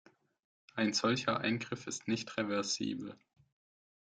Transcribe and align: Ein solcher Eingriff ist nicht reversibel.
Ein 0.73 0.93
solcher 0.93 1.41
Eingriff 1.41 1.85
ist 1.85 2.07
nicht 2.07 2.35
reversibel. 2.37 3.15